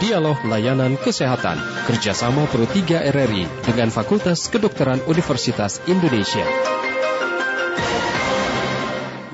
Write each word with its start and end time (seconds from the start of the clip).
Dialog 0.00 0.40
Layanan 0.48 0.96
Kesehatan 0.96 1.60
kerjasama 1.84 2.48
Pro 2.48 2.64
3 2.64 3.10
RRI 3.12 3.44
dengan 3.62 3.92
Fakultas 3.92 4.48
Kedokteran 4.48 5.04
Universitas 5.06 5.78
Indonesia. 5.86 6.44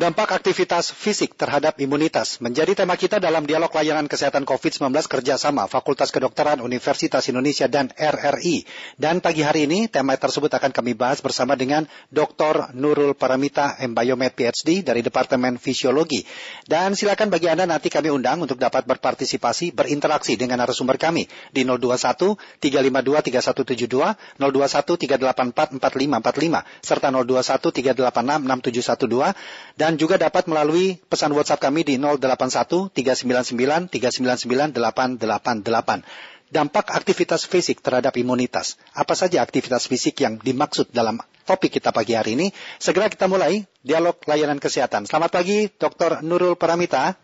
Dampak 0.07 0.39
aktivitas 0.39 0.95
fisik 0.95 1.35
terhadap 1.35 1.83
imunitas 1.83 2.39
menjadi 2.39 2.79
tema 2.79 2.95
kita 2.95 3.19
dalam 3.19 3.43
dialog 3.43 3.75
layanan 3.75 4.07
kesehatan 4.07 4.47
COVID-19 4.47 4.95
kerjasama 5.11 5.67
Fakultas 5.67 6.15
Kedokteran 6.15 6.63
Universitas 6.63 7.27
Indonesia 7.27 7.67
dan 7.67 7.91
RRI. 7.91 8.63
Dan 8.95 9.19
pagi 9.19 9.43
hari 9.43 9.67
ini 9.67 9.91
tema 9.91 10.15
tersebut 10.15 10.47
akan 10.47 10.71
kami 10.71 10.95
bahas 10.95 11.19
bersama 11.19 11.59
dengan 11.59 11.91
Dr. 12.15 12.71
Nurul 12.79 13.19
Paramita 13.19 13.83
M. 13.83 13.99
Biomed 13.99 14.31
PhD 14.31 14.87
dari 14.87 15.03
Departemen 15.03 15.59
Fisiologi. 15.59 16.23
Dan 16.63 16.95
silakan 16.95 17.27
bagi 17.27 17.51
Anda 17.51 17.67
nanti 17.67 17.91
kami 17.91 18.07
undang 18.07 18.47
untuk 18.47 18.63
dapat 18.63 18.87
berpartisipasi, 18.87 19.75
berinteraksi 19.75 20.39
dengan 20.39 20.63
narasumber 20.63 21.03
kami 21.03 21.27
di 21.51 21.67
021 21.67 22.63
352 22.63 23.27
3172, 23.27 24.39
021 24.39 24.87
384 25.03 25.83
4545, 25.83 26.63
serta 26.79 27.11
021 27.11 27.75
386 27.75 28.47
6712 28.47 29.35
dan 29.75 29.96
dan 29.97 30.05
juga 30.05 30.21
dapat 30.21 30.45
melalui 30.45 31.01
pesan 31.09 31.33
WhatsApp 31.33 31.73
kami 31.73 31.81
di 31.81 31.97
081 31.97 32.93
399 32.93 33.89
399 33.89 34.77
888. 34.77 36.53
Dampak 36.53 36.93
aktivitas 36.93 37.49
fisik 37.49 37.81
terhadap 37.81 38.13
imunitas. 38.21 38.77
Apa 38.93 39.17
saja 39.17 39.41
aktivitas 39.41 39.89
fisik 39.89 40.21
yang 40.21 40.37
dimaksud 40.37 40.93
dalam 40.93 41.17
topik 41.49 41.81
kita 41.81 41.97
pagi 41.97 42.13
hari 42.13 42.37
ini? 42.37 42.53
Segera 42.77 43.09
kita 43.09 43.25
mulai 43.25 43.65
dialog 43.81 44.21
layanan 44.29 44.61
kesehatan. 44.61 45.09
Selamat 45.09 45.33
pagi, 45.33 45.73
Dr. 45.73 46.21
Nurul 46.21 46.61
Paramita. 46.61 47.17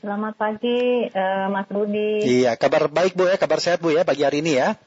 Selamat 0.00 0.40
pagi, 0.40 1.04
uh, 1.04 1.52
Mas 1.52 1.68
Rudi. 1.68 2.24
Iya, 2.24 2.56
kabar 2.56 2.88
baik 2.88 3.12
Bu 3.12 3.28
ya, 3.28 3.36
kabar 3.36 3.60
sehat 3.60 3.84
Bu 3.84 3.92
ya 3.92 4.08
pagi 4.08 4.24
hari 4.24 4.40
ini 4.40 4.56
ya. 4.56 4.80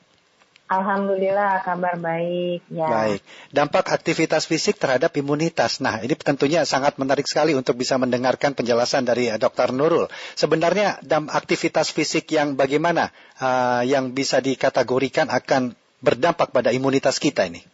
Alhamdulillah 0.71 1.67
kabar 1.67 1.99
baik 1.99 2.63
ya. 2.71 2.87
Baik. 2.87 3.21
Dampak 3.51 3.91
aktivitas 3.91 4.47
fisik 4.47 4.79
terhadap 4.79 5.11
imunitas. 5.19 5.83
Nah, 5.83 5.99
ini 5.99 6.15
tentunya 6.15 6.63
sangat 6.63 6.95
menarik 6.95 7.27
sekali 7.27 7.51
untuk 7.51 7.75
bisa 7.75 7.99
mendengarkan 7.99 8.55
penjelasan 8.55 9.03
dari 9.03 9.27
uh, 9.27 9.35
Dr. 9.35 9.75
Nurul. 9.75 10.07
Sebenarnya 10.39 11.03
dam 11.03 11.27
aktivitas 11.27 11.91
fisik 11.91 12.31
yang 12.31 12.55
bagaimana 12.55 13.11
uh, 13.43 13.83
yang 13.83 14.15
bisa 14.15 14.39
dikategorikan 14.39 15.27
akan 15.27 15.75
berdampak 15.99 16.55
pada 16.55 16.71
imunitas 16.71 17.19
kita 17.19 17.51
ini? 17.51 17.67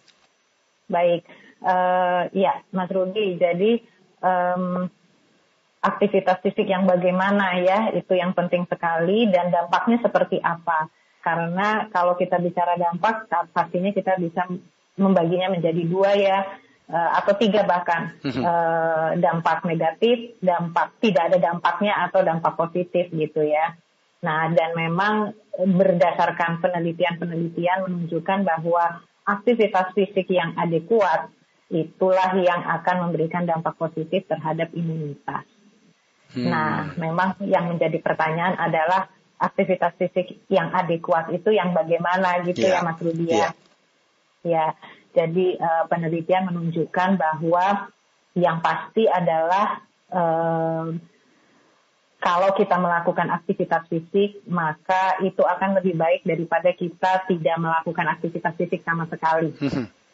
Baik. 0.89 1.21
Uh, 1.61 2.33
ya, 2.33 2.65
Mas 2.73 2.89
Rudi. 2.89 3.37
Jadi 3.37 3.77
um, 4.25 4.89
aktivitas 5.85 6.41
fisik 6.41 6.65
yang 6.65 6.89
bagaimana 6.89 7.61
ya 7.61 7.93
itu 7.93 8.17
yang 8.17 8.33
penting 8.33 8.65
sekali 8.65 9.29
dan 9.29 9.53
dampaknya 9.53 10.01
seperti 10.01 10.41
apa 10.41 10.89
karena 11.27 11.91
kalau 11.91 12.15
kita 12.15 12.39
bicara 12.39 12.79
dampak 12.79 13.27
pastinya 13.51 13.91
kita 13.91 14.15
bisa 14.15 14.47
membaginya 14.95 15.51
menjadi 15.59 15.83
dua 15.83 16.15
ya 16.15 16.39
uh, 16.87 17.09
atau 17.19 17.35
tiga 17.35 17.67
bahkan 17.67 18.15
uh, 18.23 19.11
dampak 19.19 19.67
negatif, 19.67 20.39
dampak 20.39 20.95
tidak 21.03 21.27
ada 21.27 21.37
dampaknya 21.51 22.07
atau 22.07 22.23
dampak 22.23 22.55
positif 22.55 23.11
gitu 23.11 23.43
ya. 23.43 23.75
Nah 24.23 24.47
dan 24.55 24.71
memang 24.71 25.35
berdasarkan 25.51 26.63
penelitian-penelitian 26.63 27.91
menunjukkan 27.91 28.47
bahwa 28.47 29.03
aktivitas 29.27 29.91
fisik 29.91 30.31
yang 30.31 30.55
adekuat 30.55 31.27
itulah 31.67 32.31
yang 32.39 32.63
akan 32.63 33.09
memberikan 33.11 33.43
dampak 33.43 33.75
positif 33.75 34.23
terhadap 34.31 34.71
imunitas. 34.71 35.43
Hmm. 36.31 36.47
Nah 36.47 36.95
memang 36.95 37.35
yang 37.43 37.67
menjadi 37.67 37.99
pertanyaan 37.99 38.55
adalah 38.55 39.11
aktivitas 39.37 39.93
fisik 40.01 40.41
yang 40.49 40.73
adekuat 40.73 41.29
itu 41.33 41.53
yang 41.53 41.73
bagaimana 41.73 42.41
gitu 42.45 42.65
yeah. 42.65 42.81
ya 42.81 42.85
Mas 42.85 42.99
Rudi 43.01 43.25
ya. 43.29 43.37
Yeah. 43.37 43.53
Ya, 44.47 44.65
jadi 45.11 45.59
uh, 45.59 45.83
penelitian 45.91 46.47
menunjukkan 46.47 47.19
bahwa 47.19 47.91
yang 48.37 48.61
pasti 48.61 49.09
adalah 49.09 49.81
uh, 50.13 50.93
kalau 52.17 52.49
kita 52.57 52.77
melakukan 52.81 53.29
aktivitas 53.29 53.85
fisik, 53.89 54.41
maka 54.49 55.21
itu 55.21 55.41
akan 55.41 55.77
lebih 55.81 55.97
baik 55.97 56.25
daripada 56.25 56.73
kita 56.73 57.27
tidak 57.29 57.57
melakukan 57.61 58.07
aktivitas 58.09 58.53
fisik 58.57 58.81
sama 58.81 59.05
sekali. 59.09 59.53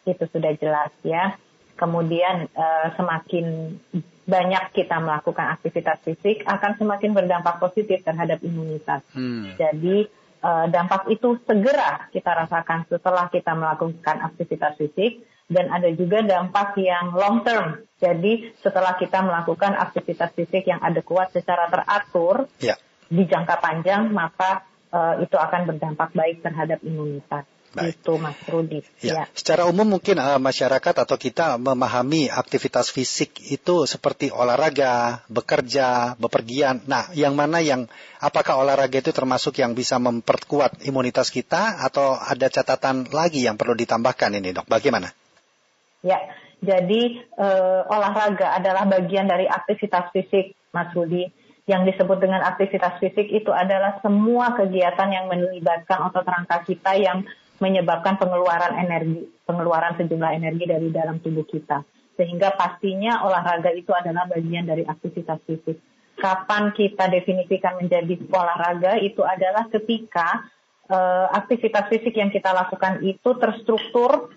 itu 0.03 0.23
sudah 0.35 0.51
jelas 0.59 0.91
ya. 1.07 1.39
Kemudian 1.73 2.47
uh, 2.53 2.87
semakin 2.93 3.75
banyak 4.23 4.63
kita 4.71 5.03
melakukan 5.03 5.59
aktivitas 5.59 5.99
fisik 6.05 6.47
akan 6.47 6.79
semakin 6.79 7.11
berdampak 7.11 7.59
positif 7.59 8.05
terhadap 8.07 8.39
imunitas. 8.39 9.03
Hmm. 9.11 9.51
Jadi 9.59 10.07
uh, 10.39 10.65
dampak 10.71 11.11
itu 11.11 11.39
segera 11.43 12.07
kita 12.11 12.31
rasakan 12.31 12.87
setelah 12.87 13.27
kita 13.27 13.51
melakukan 13.51 14.17
aktivitas 14.23 14.79
fisik 14.79 15.27
dan 15.51 15.67
ada 15.69 15.91
juga 15.91 16.23
dampak 16.23 16.79
yang 16.79 17.11
long 17.11 17.43
term. 17.43 17.83
Jadi 17.99 18.55
setelah 18.63 18.95
kita 18.95 19.19
melakukan 19.23 19.75
aktivitas 19.75 20.31
fisik 20.31 20.67
yang 20.71 20.79
adekuat 20.79 21.35
secara 21.35 21.67
teratur 21.67 22.47
yeah. 22.63 22.79
di 23.11 23.27
jangka 23.27 23.59
panjang 23.59 24.07
maka 24.07 24.63
uh, 24.95 25.19
itu 25.19 25.35
akan 25.35 25.67
berdampak 25.67 26.15
baik 26.15 26.39
terhadap 26.39 26.79
imunitas. 26.83 27.43
Baik. 27.73 28.05
Itu 28.05 28.21
Mas 28.21 28.37
Rudi. 28.45 28.85
Ya. 29.01 29.13
ya. 29.13 29.23
Secara 29.33 29.65
umum 29.65 29.97
mungkin 29.97 30.21
uh, 30.21 30.37
masyarakat 30.37 30.93
atau 30.93 31.17
kita 31.17 31.57
memahami 31.57 32.29
aktivitas 32.29 32.93
fisik 32.93 33.41
itu 33.49 33.89
seperti 33.89 34.29
olahraga, 34.29 35.25
bekerja, 35.25 36.13
bepergian. 36.21 36.85
Nah, 36.85 37.09
yang 37.17 37.33
mana 37.33 37.65
yang 37.65 37.89
apakah 38.21 38.61
olahraga 38.61 39.01
itu 39.01 39.09
termasuk 39.09 39.57
yang 39.57 39.73
bisa 39.73 39.97
memperkuat 39.97 40.85
imunitas 40.85 41.33
kita 41.33 41.81
atau 41.81 42.13
ada 42.13 42.45
catatan 42.45 43.09
lagi 43.09 43.49
yang 43.49 43.57
perlu 43.57 43.73
ditambahkan 43.73 44.37
ini, 44.37 44.53
Dok? 44.53 44.69
Bagaimana? 44.69 45.09
Ya. 46.05 46.21
Jadi 46.63 47.19
uh, 47.35 47.83
olahraga 47.91 48.55
adalah 48.55 48.87
bagian 48.87 49.27
dari 49.27 49.49
aktivitas 49.51 50.15
fisik, 50.15 50.55
Mas 50.71 50.95
Rudi 50.95 51.27
yang 51.63 51.87
disebut 51.87 52.19
dengan 52.19 52.43
aktivitas 52.43 52.99
fisik 52.99 53.31
itu 53.31 53.47
adalah 53.51 53.99
semua 54.03 54.51
kegiatan 54.51 55.07
yang 55.07 55.31
melibatkan 55.31 56.11
otot 56.11 56.27
rangka 56.27 56.59
kita 56.67 56.91
yang 56.99 57.23
menyebabkan 57.63 58.19
pengeluaran 58.19 58.75
energi, 58.75 59.23
pengeluaran 59.47 59.95
sejumlah 59.95 60.31
energi 60.35 60.67
dari 60.67 60.87
dalam 60.91 61.23
tubuh 61.23 61.47
kita. 61.47 61.87
Sehingga 62.19 62.53
pastinya 62.59 63.23
olahraga 63.23 63.71
itu 63.71 63.89
adalah 63.95 64.27
bagian 64.27 64.67
dari 64.67 64.83
aktivitas 64.83 65.39
fisik. 65.47 65.79
Kapan 66.19 66.75
kita 66.75 67.09
definisikan 67.09 67.79
menjadi 67.79 68.19
olahraga 68.29 69.01
itu 69.01 69.25
adalah 69.25 69.65
ketika 69.71 70.45
uh, 70.91 71.31
aktivitas 71.33 71.89
fisik 71.89 72.13
yang 72.13 72.29
kita 72.29 72.53
lakukan 72.53 73.01
itu 73.01 73.29
terstruktur, 73.39 74.29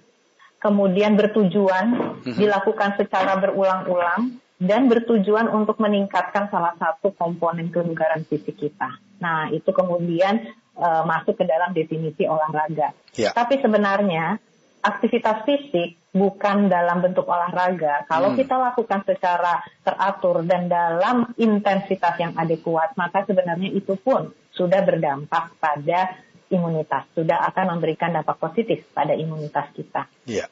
kemudian 0.57 1.19
bertujuan, 1.21 2.17
mhm. 2.25 2.39
dilakukan 2.39 2.97
secara 2.97 3.37
berulang-ulang, 3.37 4.41
dan 4.57 4.89
bertujuan 4.89 5.53
untuk 5.53 5.77
meningkatkan 5.77 6.49
salah 6.49 6.73
satu 6.81 7.13
komponen 7.13 7.69
kebugaran 7.69 8.25
fisik 8.25 8.57
kita. 8.57 8.89
Nah, 9.21 9.53
itu 9.53 9.69
kemudian 9.69 10.49
uh, 10.77 11.03
masuk 11.09 11.35
ke 11.37 11.45
dalam 11.49 11.73
definisi 11.73 12.29
olahraga. 12.29 12.93
Yeah. 13.17 13.33
Tapi 13.33 13.59
sebenarnya 13.59 14.39
aktivitas 14.85 15.43
fisik 15.43 15.99
bukan 16.15 16.71
dalam 16.71 17.03
bentuk 17.03 17.27
olahraga. 17.27 18.07
Kalau 18.07 18.33
hmm. 18.33 18.39
kita 18.39 18.55
lakukan 18.57 19.01
secara 19.05 19.61
teratur 19.83 20.47
dan 20.47 20.71
dalam 20.71 21.35
intensitas 21.37 22.15
yang 22.17 22.33
adekuat, 22.39 22.95
maka 22.97 23.27
sebenarnya 23.27 23.75
itu 23.75 23.99
pun 23.99 24.33
sudah 24.55 24.81
berdampak 24.87 25.59
pada 25.61 26.17
imunitas, 26.49 27.11
sudah 27.13 27.43
akan 27.51 27.77
memberikan 27.77 28.15
dampak 28.15 28.39
positif 28.39 28.87
pada 28.95 29.13
imunitas 29.13 29.67
kita. 29.75 30.07
Yeah. 30.25 30.49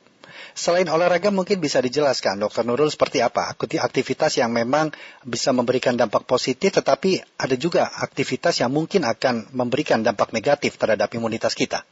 Selain 0.53 0.87
olahraga 0.87 1.33
mungkin 1.35 1.59
bisa 1.59 1.83
dijelaskan 1.83 2.41
Dokter 2.41 2.63
Nurul 2.63 2.91
seperti 2.91 3.25
apa 3.25 3.55
aktivitas 3.57 4.39
yang 4.39 4.55
memang 4.55 4.95
bisa 5.25 5.51
memberikan 5.51 5.99
dampak 5.99 6.29
positif 6.29 6.75
tetapi 6.75 7.23
ada 7.39 7.57
juga 7.59 7.89
aktivitas 7.89 8.61
yang 8.61 8.71
mungkin 8.71 9.07
akan 9.07 9.55
memberikan 9.55 10.03
dampak 10.05 10.31
negatif 10.37 10.77
terhadap 10.79 11.11
imunitas 11.15 11.57
kita. 11.57 11.83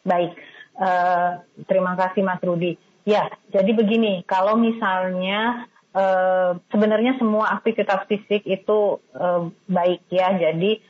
Baik, 0.00 0.32
uh, 0.80 1.44
terima 1.68 1.92
kasih 1.96 2.24
Mas 2.24 2.40
Rudi. 2.40 2.80
Ya, 3.04 3.32
jadi 3.48 3.72
begini, 3.72 4.24
kalau 4.28 4.60
misalnya 4.60 5.68
uh, 5.92 6.56
sebenarnya 6.68 7.16
semua 7.16 7.52
aktivitas 7.56 8.04
fisik 8.08 8.44
itu 8.44 9.00
uh, 9.16 9.48
baik 9.68 10.04
ya, 10.12 10.36
jadi 10.36 10.80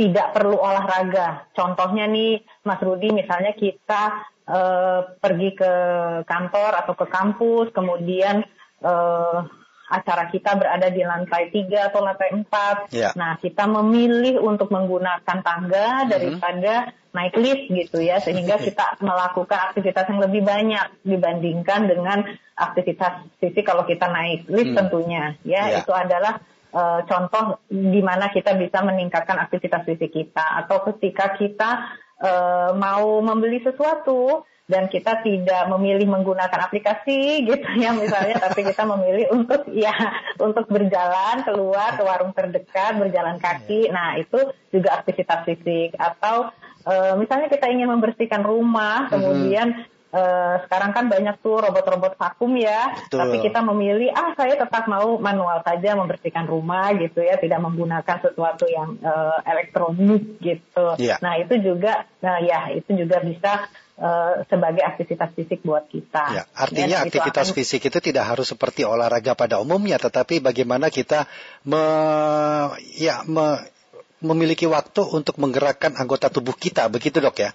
tidak 0.00 0.32
perlu 0.32 0.56
olahraga. 0.56 1.52
Contohnya 1.52 2.08
nih, 2.08 2.40
Mas 2.64 2.80
Rudi, 2.80 3.12
misalnya 3.12 3.52
kita 3.52 4.24
uh, 4.48 5.12
pergi 5.20 5.52
ke 5.52 5.72
kantor 6.24 6.72
atau 6.80 6.96
ke 6.96 7.04
kampus, 7.04 7.68
kemudian 7.76 8.40
uh, 8.80 9.44
acara 9.92 10.32
kita 10.32 10.56
berada 10.56 10.88
di 10.88 11.04
lantai 11.04 11.52
tiga 11.52 11.92
atau 11.92 12.00
lantai 12.00 12.32
empat. 12.32 12.88
Yeah. 12.96 13.12
Nah, 13.12 13.36
kita 13.44 13.68
memilih 13.68 14.40
untuk 14.40 14.72
menggunakan 14.72 15.44
tangga 15.44 16.08
mm-hmm. 16.08 16.08
daripada 16.08 16.96
naik 17.12 17.36
lift 17.36 17.68
gitu 17.68 18.00
ya, 18.00 18.24
sehingga 18.24 18.56
kita 18.64 18.96
melakukan 19.04 19.68
aktivitas 19.68 20.08
yang 20.08 20.24
lebih 20.24 20.48
banyak 20.48 20.86
dibandingkan 21.04 21.90
dengan 21.92 22.24
aktivitas 22.56 23.28
fisik 23.36 23.68
kalau 23.68 23.84
kita 23.84 24.08
naik 24.08 24.48
lift 24.48 24.72
mm. 24.72 24.78
tentunya. 24.80 25.36
Ya, 25.44 25.76
yeah. 25.76 25.84
itu 25.84 25.92
adalah 25.92 26.40
uh, 26.72 27.00
contoh 27.06 27.62
di 27.68 28.00
mana 28.02 28.30
kita 28.30 28.54
bisa 28.56 28.82
meningkatkan 28.82 29.38
aktivitas 29.38 29.86
fisik 29.86 30.10
kita. 30.10 30.64
Atau 30.64 30.82
ketika 30.90 31.34
kita 31.36 31.70
uh, 32.22 32.70
mau 32.74 33.20
membeli 33.22 33.62
sesuatu 33.62 34.46
dan 34.70 34.86
kita 34.86 35.26
tidak 35.26 35.66
memilih 35.66 36.06
menggunakan 36.06 36.70
aplikasi 36.70 37.20
gitu 37.50 37.66
ya 37.74 37.90
misalnya 37.90 38.38
tapi 38.38 38.62
kita 38.62 38.86
memilih 38.86 39.34
untuk 39.34 39.66
ya 39.84 39.92
untuk 40.38 40.70
berjalan 40.70 41.42
keluar 41.42 41.98
ke 41.98 42.02
warung 42.06 42.30
terdekat 42.30 42.94
berjalan 42.96 43.42
kaki. 43.42 43.90
Nah 43.90 44.16
itu 44.22 44.54
juga 44.70 45.02
aktivitas 45.02 45.42
fisik. 45.42 45.98
Atau 45.98 46.54
uh, 46.86 47.14
misalnya 47.18 47.50
kita 47.50 47.66
ingin 47.66 47.90
membersihkan 47.90 48.46
rumah 48.46 49.10
kemudian 49.10 49.90
Uh, 50.10 50.58
sekarang 50.66 50.90
kan 50.90 51.06
banyak 51.06 51.38
tuh 51.38 51.62
robot-robot 51.62 52.18
vakum 52.18 52.50
ya, 52.58 52.98
Betul. 52.98 53.22
tapi 53.22 53.36
kita 53.46 53.62
memilih 53.62 54.10
ah 54.10 54.34
saya 54.34 54.58
tetap 54.58 54.90
mau 54.90 55.22
manual 55.22 55.62
saja 55.62 55.94
membersihkan 55.94 56.50
rumah 56.50 56.90
gitu 56.98 57.22
ya, 57.22 57.38
tidak 57.38 57.62
menggunakan 57.62 58.18
sesuatu 58.18 58.66
yang 58.66 58.98
uh, 59.06 59.38
elektronik 59.46 60.42
gitu. 60.42 60.98
Yeah. 60.98 61.22
Nah 61.22 61.38
itu 61.38 61.62
juga, 61.62 62.10
nah 62.18 62.42
ya 62.42 62.74
itu 62.74 62.90
juga 62.98 63.22
bisa 63.22 63.70
uh, 64.02 64.42
sebagai 64.50 64.82
aktivitas 64.82 65.30
fisik 65.30 65.62
buat 65.62 65.86
kita. 65.86 66.24
Ya, 66.34 66.44
artinya 66.58 66.98
ya, 66.98 67.06
aktivitas 67.06 67.54
akan... 67.54 67.56
fisik 67.62 67.86
itu 67.86 67.98
tidak 68.02 68.34
harus 68.34 68.50
seperti 68.50 68.82
olahraga 68.82 69.38
pada 69.38 69.62
umumnya, 69.62 70.02
tetapi 70.02 70.42
bagaimana 70.42 70.90
kita 70.90 71.30
me, 71.62 71.82
ya 72.98 73.22
me, 73.30 73.62
memiliki 74.18 74.66
waktu 74.66 75.06
untuk 75.06 75.38
menggerakkan 75.38 75.94
anggota 75.94 76.34
tubuh 76.34 76.58
kita, 76.58 76.90
begitu 76.90 77.22
dok 77.22 77.38
ya? 77.46 77.54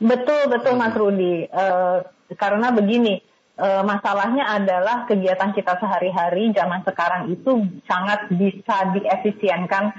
Betul 0.00 0.50
betul 0.50 0.74
Mas 0.74 0.94
Rudi. 0.94 1.46
Uh, 1.50 2.02
karena 2.34 2.74
begini, 2.74 3.22
uh, 3.58 3.82
masalahnya 3.86 4.48
adalah 4.58 5.06
kegiatan 5.06 5.54
kita 5.54 5.78
sehari-hari 5.78 6.50
zaman 6.50 6.82
sekarang 6.82 7.30
itu 7.30 7.62
sangat 7.86 8.26
bisa 8.34 8.90
diefisienkan 8.94 9.94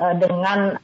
uh, 0.00 0.14
dengan 0.16 0.80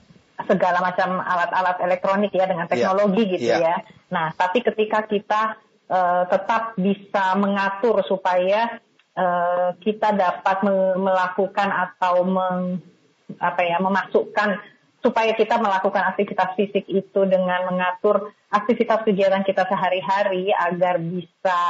segala 0.49 0.81
macam 0.81 1.21
alat-alat 1.21 1.77
elektronik 1.85 2.33
ya 2.33 2.49
dengan 2.49 2.65
iya. 2.69 2.73
teknologi 2.73 3.23
yeah. 3.25 3.33
gitu 3.37 3.49
yeah. 3.49 3.61
ya. 3.61 3.77
Nah, 4.13 4.27
tapi 4.37 4.65
ketika 4.65 5.05
kita 5.05 5.43
uh, 5.89 6.25
tetap 6.29 6.77
bisa 6.81 7.37
mengatur 7.37 8.01
supaya 8.09 8.81
uh, 9.17 9.77
kita 9.81 10.17
dapat 10.17 10.65
melakukan 10.97 11.69
atau 11.69 12.25
meng, 12.25 12.81
apa 13.39 13.61
ya 13.63 13.79
memasukkan 13.79 14.59
supaya 15.01 15.33
kita 15.33 15.57
melakukan 15.57 16.13
aktivitas 16.13 16.57
fisik 16.57 16.85
itu 16.89 17.21
dengan 17.25 17.69
mengatur 17.73 18.33
aktivitas 18.53 19.05
kegiatan 19.05 19.43
kita 19.45 19.65
sehari-hari 19.65 20.53
agar 20.53 21.01
bisa 21.01 21.61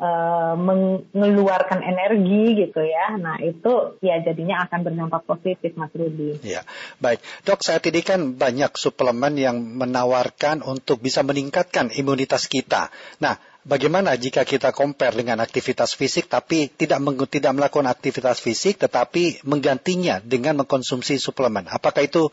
uh, 0.00 0.54
mengeluarkan 0.56 1.84
energi 1.84 2.66
gitu 2.66 2.80
ya. 2.80 3.14
Nah 3.20 3.36
itu 3.44 4.00
ya 4.00 4.18
jadinya 4.24 4.64
akan 4.66 4.80
berdampak 4.80 5.22
positif 5.28 5.76
Mas 5.76 5.92
Rudi. 5.92 6.40
Ya, 6.40 6.64
baik. 6.98 7.20
Dok, 7.44 7.60
saat 7.60 7.84
ini 7.84 8.00
kan 8.00 8.34
banyak 8.40 8.72
suplemen 8.74 9.36
yang 9.36 9.60
menawarkan 9.60 10.64
untuk 10.64 11.04
bisa 11.04 11.20
meningkatkan 11.20 11.92
imunitas 11.92 12.48
kita. 12.48 12.88
Nah, 13.20 13.36
bagaimana 13.68 14.16
jika 14.16 14.48
kita 14.48 14.72
compare 14.72 15.12
dengan 15.12 15.44
aktivitas 15.44 15.92
fisik 15.92 16.32
tapi 16.32 16.72
tidak 16.72 17.04
tidak 17.28 17.52
melakukan 17.52 17.92
aktivitas 17.92 18.40
fisik 18.40 18.80
tetapi 18.80 19.44
menggantinya 19.44 20.24
dengan 20.24 20.64
mengkonsumsi 20.64 21.20
suplemen? 21.20 21.68
Apakah 21.68 22.08
itu 22.08 22.32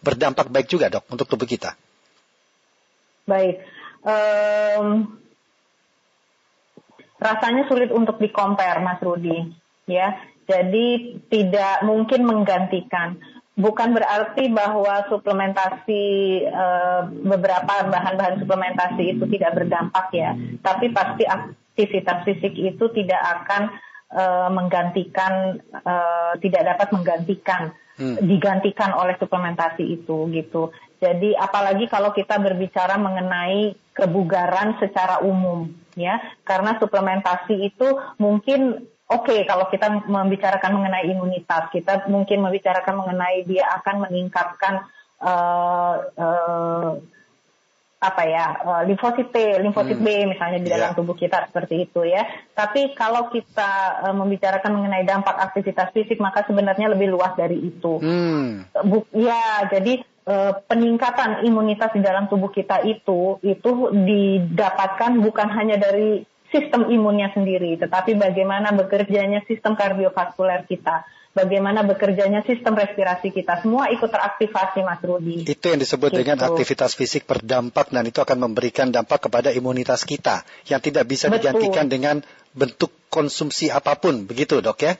berdampak 0.00 0.48
baik 0.48 0.68
juga 0.68 0.88
dok 0.88 1.04
untuk 1.12 1.28
tubuh 1.28 1.48
kita? 1.48 1.76
Baik, 3.28 3.62
um, 4.02 5.16
rasanya 7.20 7.68
sulit 7.68 7.92
untuk 7.92 8.16
dikompar 8.18 8.80
Mas 8.80 8.98
Rudi, 9.04 9.52
ya. 9.86 10.18
Jadi 10.50 11.20
tidak 11.30 11.86
mungkin 11.86 12.26
menggantikan. 12.26 13.22
Bukan 13.54 13.92
berarti 13.92 14.48
bahwa 14.50 15.04
suplementasi 15.12 16.02
uh, 16.48 17.06
beberapa 17.12 17.86
bahan-bahan 17.92 18.40
suplementasi 18.40 19.14
itu 19.14 19.24
tidak 19.36 19.52
berdampak 19.52 20.10
ya, 20.16 20.32
tapi 20.64 20.88
pasti 20.90 21.28
aktivitas 21.28 22.24
fisik 22.24 22.56
itu 22.56 22.84
tidak 22.96 23.20
akan 23.20 23.62
uh, 24.16 24.48
menggantikan, 24.48 25.60
uh, 25.76 26.32
tidak 26.40 26.72
dapat 26.72 26.88
menggantikan 26.88 27.62
hmm. 28.00 28.24
digantikan 28.24 28.96
oleh 28.96 29.14
suplementasi 29.20 29.84
itu 29.84 30.32
gitu. 30.32 30.72
Jadi 31.00 31.36
apalagi 31.36 31.88
kalau 31.88 32.12
kita 32.16 32.40
berbicara 32.40 32.96
mengenai 32.96 33.76
kebugaran 33.92 34.80
secara 34.80 35.20
umum 35.20 35.68
ya, 35.96 36.16
karena 36.44 36.80
suplementasi 36.80 37.68
itu 37.68 37.88
mungkin 38.16 38.88
oke 39.08 39.28
okay, 39.28 39.44
kalau 39.44 39.68
kita 39.68 40.08
membicarakan 40.08 40.80
mengenai 40.80 41.12
imunitas, 41.12 41.68
kita 41.68 42.08
mungkin 42.08 42.40
membicarakan 42.40 43.04
mengenai 43.04 43.44
dia 43.44 43.68
akan 43.80 44.08
meningkatkan 44.08 44.84
uh, 45.20 45.94
uh, 46.16 46.90
apa 48.00 48.24
ya 48.24 48.46
uh, 48.64 48.82
limfosit 48.88 49.28
T, 49.28 49.60
limfosit 49.60 50.00
hmm. 50.00 50.06
B 50.08 50.08
misalnya 50.32 50.58
di 50.64 50.72
dalam 50.72 50.90
yeah. 50.92 50.96
tubuh 50.96 51.12
kita 51.12 51.52
seperti 51.52 51.84
itu 51.84 52.00
ya. 52.08 52.24
Tapi 52.56 52.96
kalau 52.96 53.28
kita 53.28 54.00
uh, 54.08 54.14
membicarakan 54.16 54.72
mengenai 54.72 55.04
dampak 55.04 55.36
aktivitas 55.36 55.92
fisik 55.92 56.16
maka 56.16 56.48
sebenarnya 56.48 56.88
lebih 56.96 57.12
luas 57.12 57.36
dari 57.36 57.60
itu. 57.60 58.00
Hmm. 58.00 58.64
Buk, 58.88 59.04
ya, 59.12 59.68
jadi 59.68 60.00
uh, 60.24 60.64
peningkatan 60.64 61.44
imunitas 61.44 61.92
di 61.92 62.00
dalam 62.00 62.24
tubuh 62.32 62.48
kita 62.48 62.80
itu 62.88 63.36
itu 63.44 63.70
didapatkan 63.92 65.20
bukan 65.20 65.48
hanya 65.52 65.76
dari 65.76 66.24
sistem 66.48 66.88
imunnya 66.88 67.30
sendiri, 67.36 67.78
tetapi 67.78 68.16
bagaimana 68.16 68.72
bekerjanya 68.74 69.44
sistem 69.44 69.76
kardiovaskuler 69.76 70.64
kita 70.66 71.04
bagaimana 71.30 71.86
bekerjanya 71.86 72.42
sistem 72.42 72.74
respirasi 72.74 73.30
kita. 73.30 73.62
Semua 73.62 73.90
ikut 73.94 74.10
teraktivasi, 74.10 74.82
Mas 74.82 75.00
Rudi. 75.02 75.46
Itu 75.46 75.64
yang 75.70 75.80
disebut 75.80 76.10
gitu. 76.10 76.18
dengan 76.24 76.38
aktivitas 76.42 76.98
fisik 76.98 77.26
berdampak 77.26 77.94
dan 77.94 78.04
itu 78.06 78.18
akan 78.18 78.50
memberikan 78.50 78.90
dampak 78.90 79.30
kepada 79.30 79.54
imunitas 79.54 80.02
kita 80.02 80.42
yang 80.66 80.82
tidak 80.82 81.06
bisa 81.06 81.30
Betul. 81.30 81.38
digantikan 81.38 81.86
dengan 81.86 82.16
bentuk 82.50 82.90
konsumsi 83.10 83.70
apa 83.70 83.94
pun, 83.98 84.26
begitu 84.26 84.58
dok 84.58 84.78
ya? 84.82 84.94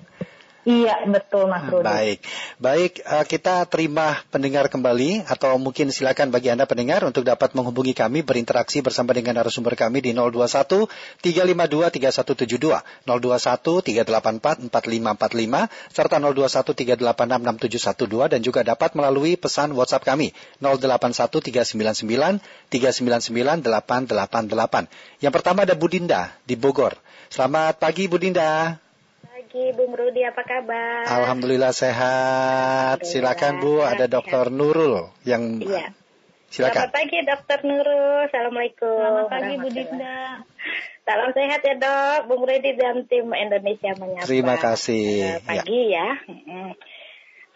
Iya, 0.69 1.09
betul 1.09 1.49
Mas 1.49 1.65
Rudi. 1.73 1.89
Baik, 1.89 2.21
baik 2.61 2.93
uh, 3.09 3.25
kita 3.25 3.65
terima 3.65 4.21
pendengar 4.29 4.69
kembali 4.69 5.25
atau 5.25 5.57
mungkin 5.57 5.89
silakan 5.89 6.29
bagi 6.29 6.53
Anda 6.53 6.69
pendengar 6.69 7.01
untuk 7.09 7.25
dapat 7.25 7.57
menghubungi 7.57 7.97
kami 7.97 8.21
berinteraksi 8.21 8.85
bersama 8.85 9.17
dengan 9.17 9.41
narasumber 9.41 9.73
kami 9.73 10.05
di 10.05 10.12
021 10.12 10.85
352 11.25 12.45
3172, 12.45 12.77
021 13.09 14.05
384 14.05 14.69
4545 14.69 15.97
serta 15.97 16.17
021 16.21 17.09
386 17.09 18.05
6712 18.05 18.33
dan 18.37 18.41
juga 18.45 18.61
dapat 18.61 18.93
melalui 18.93 19.41
pesan 19.41 19.73
WhatsApp 19.73 20.05
kami 20.05 20.37
081 20.61 21.40
399 21.40 22.37
399 22.69 23.64
888. 23.64 25.25
Yang 25.25 25.33
pertama 25.33 25.64
ada 25.64 25.73
Budinda 25.73 26.37
di 26.45 26.52
Bogor. 26.52 27.00
Selamat 27.33 27.81
pagi 27.81 28.12
Budinda 28.12 28.76
pagi, 29.50 29.75
Bung 29.75 29.90
Rudi. 29.99 30.23
Apa 30.23 30.47
kabar? 30.47 31.11
Alhamdulillah 31.11 31.75
sehat. 31.75 33.02
Alhamdulillah. 33.02 33.35
Silakan 33.35 33.52
Bu, 33.59 33.83
ada 33.83 34.07
Dokter 34.07 34.47
Nurul 34.47 35.11
yang 35.26 35.59
Iya. 35.59 35.90
Silakan. 36.47 36.87
Selamat 36.87 36.95
pagi, 36.95 37.19
Dokter 37.26 37.59
Nurul. 37.66 38.30
Assalamualaikum. 38.30 38.95
Selamat 38.95 39.26
pagi, 39.26 39.52
Bu 39.59 39.69
Dinda. 39.75 40.47
Salam 41.02 41.30
sehat 41.35 41.61
ya 41.66 41.75
dok, 41.75 42.30
Bung 42.30 42.47
Rudi 42.47 42.78
dan 42.78 43.02
tim 43.11 43.26
Indonesia 43.35 43.90
menyapa. 43.99 44.30
Terima 44.30 44.54
kasih. 44.54 45.02
Uh, 45.11 45.38
pagi 45.42 45.83
ya. 45.90 46.09
ya. 46.47 46.64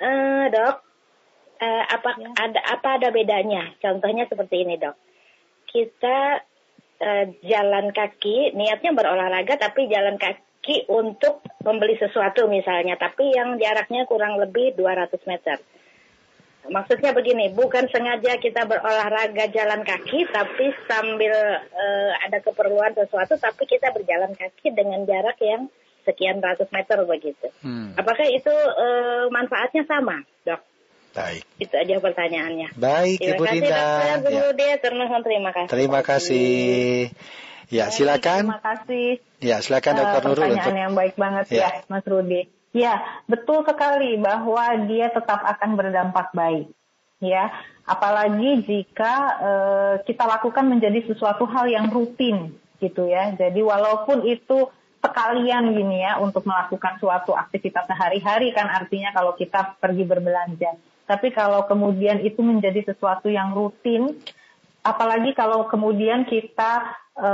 Uh, 0.02 0.44
dok, 0.50 0.74
uh, 1.62 1.84
apa 1.94 2.10
ya. 2.18 2.30
ada 2.42 2.60
apa 2.74 2.88
ada 2.98 3.08
bedanya? 3.14 3.70
Contohnya 3.78 4.26
seperti 4.26 4.66
ini 4.66 4.82
dok. 4.82 4.98
Kita 5.70 6.42
uh, 7.06 7.24
jalan 7.46 7.94
kaki, 7.94 8.50
niatnya 8.58 8.90
berolahraga 8.90 9.54
tapi 9.62 9.86
jalan 9.86 10.18
kaki 10.18 10.42
kaki 10.64 10.88
untuk 10.88 11.44
membeli 11.60 12.00
sesuatu 12.00 12.48
misalnya, 12.48 12.96
tapi 12.96 13.36
yang 13.36 13.60
jaraknya 13.60 14.08
kurang 14.08 14.40
lebih 14.40 14.72
200 14.80 15.12
meter. 15.28 15.60
Maksudnya 16.64 17.12
begini, 17.12 17.52
bukan 17.52 17.92
sengaja 17.92 18.40
kita 18.40 18.64
berolahraga 18.64 19.52
jalan 19.52 19.84
kaki, 19.84 20.24
tapi 20.32 20.72
sambil 20.88 21.36
uh, 21.60 22.12
ada 22.24 22.40
keperluan 22.40 22.96
sesuatu, 22.96 23.36
tapi 23.36 23.68
kita 23.68 23.92
berjalan 23.92 24.32
kaki 24.32 24.72
dengan 24.72 25.04
jarak 25.04 25.36
yang 25.44 25.68
sekian 26.08 26.40
ratus 26.40 26.72
meter 26.72 27.04
begitu. 27.04 27.52
Hmm. 27.60 27.92
Apakah 28.00 28.24
itu 28.32 28.48
uh, 28.48 29.28
manfaatnya 29.28 29.84
sama, 29.84 30.24
dok? 30.48 30.64
Baik. 31.12 31.44
Itu 31.60 31.76
aja 31.76 32.00
pertanyaannya. 32.00 32.68
Baik, 32.80 33.18
terima 33.20 33.36
Ibu 33.36 33.44
kasih, 33.44 33.60
Dinda. 33.60 33.84
Dokter, 34.24 34.32
ya. 34.56 34.76
terima 34.80 35.50
kasih. 35.52 35.68
Terima 35.68 36.00
kasih. 36.00 37.12
Ya, 37.72 37.88
silakan. 37.88 38.50
Terima 38.50 38.60
kasih. 38.60 39.08
Ya, 39.40 39.56
silakan 39.60 39.92
Dokter 40.00 40.20
uh, 40.20 40.26
Nurul. 40.28 40.42
Pertanyaan 40.48 40.68
untuk... 40.68 40.82
yang 40.84 40.94
baik 40.96 41.14
banget 41.16 41.44
ya. 41.52 41.58
ya, 41.60 41.68
Mas 41.88 42.04
Rudi. 42.04 42.42
Ya, 42.74 42.94
betul 43.30 43.62
sekali 43.62 44.18
bahwa 44.18 44.66
dia 44.90 45.06
tetap 45.08 45.40
akan 45.46 45.70
berdampak 45.78 46.34
baik. 46.34 46.68
Ya, 47.22 47.54
apalagi 47.86 48.66
jika 48.66 49.14
uh, 49.40 49.94
kita 50.02 50.26
lakukan 50.26 50.66
menjadi 50.66 51.06
sesuatu 51.06 51.46
hal 51.46 51.70
yang 51.70 51.88
rutin 51.88 52.58
gitu 52.82 53.06
ya. 53.06 53.32
Jadi 53.32 53.62
walaupun 53.62 54.26
itu 54.26 54.68
sekalian 55.04 55.76
gini 55.76 56.00
ya 56.00 56.16
untuk 56.16 56.48
melakukan 56.48 56.96
suatu 56.96 57.36
aktivitas 57.36 57.84
sehari-hari 57.84 58.56
kan 58.56 58.66
artinya 58.72 59.12
kalau 59.12 59.36
kita 59.36 59.76
pergi 59.78 60.04
berbelanja. 60.04 60.74
Tapi 61.04 61.28
kalau 61.36 61.68
kemudian 61.68 62.24
itu 62.24 62.40
menjadi 62.40 62.80
sesuatu 62.80 63.28
yang 63.28 63.52
rutin, 63.52 64.16
apalagi 64.84 65.32
kalau 65.32 65.64
kemudian 65.64 66.28
kita 66.28 66.92
e, 67.16 67.30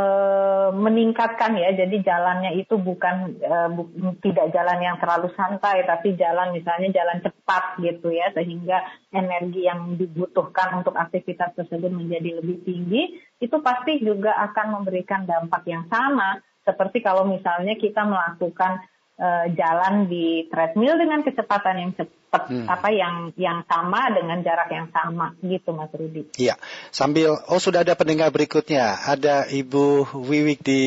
meningkatkan 0.71 1.59
ya, 1.59 1.75
jadi 1.75 1.99
jalannya 1.99 2.54
itu 2.62 2.78
bukan 2.78 3.42
e, 3.42 3.54
bu, 3.75 3.83
tidak 4.23 4.54
jalan 4.54 4.78
yang 4.78 4.97
terlalu 5.02 5.35
santai, 5.35 5.83
tapi 5.83 6.14
jalan 6.14 6.54
misalnya 6.54 6.95
jalan 6.95 7.19
cepat 7.19 7.83
gitu 7.83 8.14
ya, 8.14 8.30
sehingga 8.30 8.87
energi 9.11 9.66
yang 9.66 9.99
dibutuhkan 9.99 10.78
untuk 10.78 10.95
aktivitas 10.95 11.50
tersebut 11.59 11.90
menjadi 11.90 12.38
lebih 12.38 12.62
tinggi, 12.62 13.19
itu 13.42 13.57
pasti 13.59 13.99
juga 13.99 14.38
akan 14.50 14.80
memberikan 14.80 15.26
dampak 15.26 15.66
yang 15.66 15.85
sama. 15.90 16.38
Seperti 16.62 17.02
kalau 17.02 17.26
misalnya 17.26 17.75
kita 17.75 18.07
melakukan 18.07 18.78
uh, 19.21 19.47
jalan 19.53 20.09
di 20.09 20.49
treadmill 20.49 20.97
dengan 20.97 21.21
kecepatan 21.21 21.77
yang 21.77 21.93
cepat, 21.93 22.43
hmm. 22.49 22.67
apa 22.67 22.89
yang 22.89 23.15
yang 23.37 23.61
sama 23.69 24.09
dengan 24.17 24.41
jarak 24.41 24.73
yang 24.73 24.89
sama, 24.89 25.37
gitu 25.45 25.77
Mas 25.77 25.93
Rudi. 25.93 26.33
Iya, 26.41 26.57
sambil 26.89 27.37
oh 27.37 27.61
sudah 27.61 27.85
ada 27.85 27.93
pendengar 27.95 28.33
berikutnya, 28.33 28.97
ada 29.05 29.45
Ibu 29.47 30.17
Wiwi 30.17 30.57
di 30.57 30.83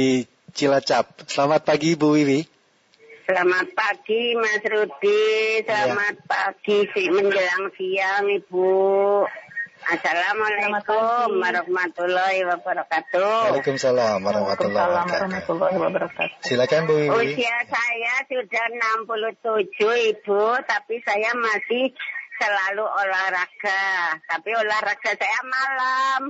Cilacap. 0.52 1.30
Selamat 1.30 1.62
pagi 1.63 1.94
Ibu 1.94 2.08
Wiwi. 2.18 2.42
Selamat 3.24 3.72
pagi 3.72 4.36
Mas 4.36 4.63
Rudi, 4.68 5.63
selamat 5.63 6.16
ya. 6.20 6.28
pagi 6.28 7.08
menjelang 7.08 7.72
siang 7.80 8.28
Ibu. 8.28 8.74
Assalamualaikum 9.84 11.44
warahmatullahi 11.44 12.48
wabarakatuh. 12.48 13.52
Waalaikumsalam 13.52 14.24
warahmatullahi 14.24 15.75
wabarakatuh. 15.75 16.40
Silakan 16.40 16.88
Bu 16.88 16.96
Wiwi. 16.96 17.36
Usia 17.36 17.58
saya 17.68 18.16
sudah 18.32 18.66
67 19.44 19.75
Ibu, 19.84 20.44
tapi 20.63 21.04
saya 21.04 21.36
masih 21.36 21.92
selalu 22.40 22.86
olahraga. 22.88 23.84
Tapi 24.24 24.50
olahraga 24.56 25.12
saya 25.20 25.42
malam. 25.44 26.22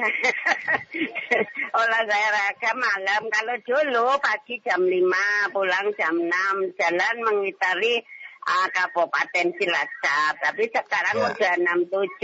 olahraga 1.84 2.70
malam. 2.72 3.22
Kalau 3.28 3.56
dulu 3.68 4.16
pagi 4.24 4.64
jam 4.64 4.80
5, 4.80 5.52
pulang 5.52 5.92
jam 6.00 6.16
6, 6.16 6.72
jalan 6.80 7.14
mengitari 7.20 8.00
uh, 8.48 8.68
Kabupaten 8.72 9.46
Cilacap. 9.54 10.34
Tapi 10.40 10.64
sekarang 10.72 11.16
ya. 11.20 11.26
udah 11.36 11.54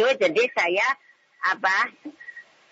67, 0.01 0.23
jadi 0.25 0.43
saya 0.57 0.89
apa 1.45 1.93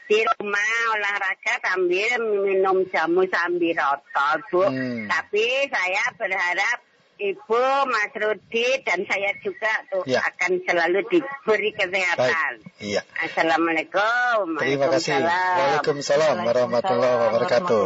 di 0.09 0.21
rumah 0.25 0.73
olahraga 0.97 1.55
sambil 1.61 2.21
minum 2.45 2.85
jamu 2.89 3.29
sambil 3.29 3.77
rokok, 3.77 4.35
Bu. 4.49 4.65
Hmm. 4.69 5.09
Tapi 5.09 5.69
saya 5.69 6.05
berharap 6.17 6.79
Ibu, 7.23 7.63
Mas 7.87 8.11
Rudi, 8.19 8.83
dan 8.83 9.07
saya 9.07 9.31
juga 9.39 9.71
tuh 9.95 10.03
ya. 10.11 10.19
akan 10.27 10.59
selalu 10.67 11.07
diberi 11.07 11.71
kesehatan. 11.71 12.67
Baik. 12.67 12.83
Iya. 12.83 13.07
Assalamualaikum. 13.15 14.59
Terima 14.59 14.91
kasih. 14.91 15.23
Waalaikumsalam 15.23 16.43
warahmatullahi 16.43 17.17
wabarakatuh. 17.31 17.85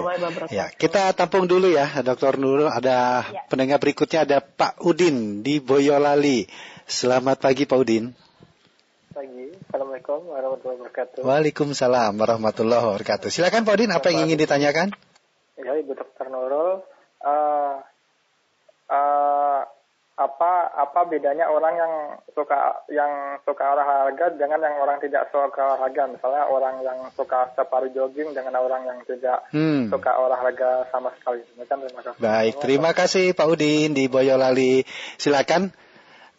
Ya, 0.48 0.72
kita 0.72 1.12
tampung 1.12 1.44
dulu 1.44 1.68
ya, 1.68 1.84
Dr. 2.00 2.40
Nurul. 2.40 2.72
Ada 2.72 3.28
ya. 3.28 3.44
pendengar 3.52 3.76
berikutnya 3.76 4.24
ada 4.24 4.40
Pak 4.40 4.80
Udin 4.80 5.44
di 5.44 5.60
Boyolali. 5.60 6.48
Selamat 6.88 7.36
pagi 7.36 7.68
Pak 7.68 7.76
Udin. 7.76 8.16
Pagi. 9.12 9.52
Assalamualaikum 9.68 10.32
warahmatullahi 10.32 10.78
wabarakatuh. 10.80 11.20
Waalaikumsalam 11.28 12.12
warahmatullahi 12.16 12.84
wabarakatuh. 12.88 13.28
Silakan 13.28 13.68
Pak 13.68 13.74
Udin, 13.76 13.92
apa 13.92 14.08
yang 14.08 14.32
ingin 14.32 14.40
ditanyakan? 14.40 14.96
Ya, 15.60 15.76
Ibu 15.76 15.92
Dr. 15.92 16.32
Nurul. 16.32 16.80
Uh, 17.26 17.65
apa 20.16 20.72
apa 20.72 21.00
bedanya 21.12 21.44
orang 21.44 21.76
yang 21.76 21.92
suka 22.32 22.88
yang 22.88 23.36
suka 23.44 23.64
olahraga 23.68 24.32
dengan 24.32 24.64
yang 24.64 24.80
orang 24.80 24.96
tidak 24.96 25.28
suka 25.28 25.76
olahraga 25.76 26.08
misalnya 26.08 26.48
orang 26.48 26.80
yang 26.80 26.98
suka 27.12 27.52
safari 27.52 27.92
jogging 27.92 28.32
dengan 28.32 28.56
orang 28.56 28.88
yang 28.88 28.98
tidak 29.04 29.44
hmm. 29.52 29.92
suka 29.92 30.16
olahraga 30.16 30.88
sama 30.88 31.12
sekali 31.20 31.44
terima 31.44 32.00
kasih 32.00 32.16
baik 32.16 32.54
terima 32.64 32.90
kasih 32.96 33.36
Pak 33.36 33.44
Udin 33.44 33.92
di 33.92 34.08
Boyolali 34.08 34.88
silakan 35.20 35.68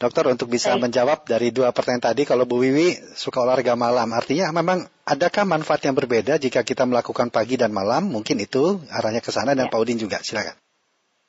dokter 0.01 0.25
untuk 0.25 0.49
bisa 0.49 0.73
baik. 0.73 0.89
menjawab 0.89 1.29
dari 1.29 1.53
dua 1.53 1.69
pertanyaan 1.69 2.09
tadi 2.09 2.25
kalau 2.25 2.49
Bu 2.49 2.65
Wiwi 2.65 2.97
suka 3.13 3.45
olahraga 3.45 3.77
malam 3.77 4.09
artinya 4.09 4.49
memang 4.57 4.89
adakah 5.05 5.45
manfaat 5.45 5.85
yang 5.85 5.93
berbeda 5.93 6.41
jika 6.41 6.65
kita 6.65 6.89
melakukan 6.89 7.29
pagi 7.29 7.61
dan 7.61 7.69
malam 7.69 8.09
mungkin 8.09 8.41
itu 8.41 8.81
arahnya 8.89 9.21
ke 9.21 9.29
sana 9.29 9.53
dan 9.53 9.69
ya. 9.69 9.73
Pak 9.73 9.77
Udin 9.85 10.01
juga 10.01 10.17
silakan 10.25 10.57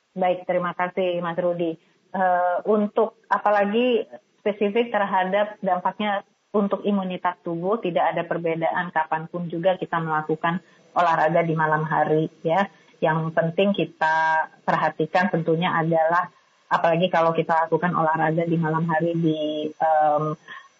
Baik, 0.09 0.49
terima 0.49 0.73
kasih 0.73 1.21
Mas 1.21 1.37
Rudi. 1.37 1.77
Uh, 2.09 2.57
untuk 2.65 3.21
apalagi 3.29 4.01
spesifik 4.41 4.89
terhadap 4.89 5.61
dampaknya 5.61 6.25
untuk 6.49 6.81
imunitas 6.81 7.37
tubuh 7.45 7.77
tidak 7.77 8.09
ada 8.09 8.25
perbedaan 8.25 8.89
kapan 8.89 9.29
pun 9.29 9.45
juga 9.45 9.77
kita 9.77 10.01
melakukan 10.01 10.57
olahraga 10.97 11.45
di 11.45 11.53
malam 11.53 11.85
hari 11.85 12.25
ya. 12.41 12.65
Yang 12.97 13.29
penting 13.37 13.77
kita 13.77 14.49
perhatikan 14.65 15.29
tentunya 15.29 15.69
adalah 15.69 16.33
apalagi 16.65 17.13
kalau 17.13 17.29
kita 17.29 17.69
lakukan 17.69 17.93
olahraga 17.93 18.41
di 18.41 18.57
malam 18.57 18.89
hari 18.89 19.13
di 19.13 19.69
um, 19.77 20.33